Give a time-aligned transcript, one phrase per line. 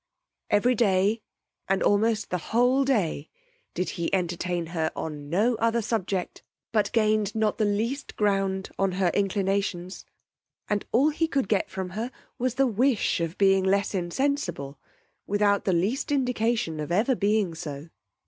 [0.49, 1.21] Every day,
[1.69, 3.29] and almost the whole day,
[3.75, 8.93] did he entertain her on no other subject, but gained not the least ground on
[8.93, 10.03] her inclinations;
[10.67, 12.09] and all he could get from her
[12.39, 14.79] was the wish of being less insensible,
[15.27, 17.89] without the least indication of ever being so.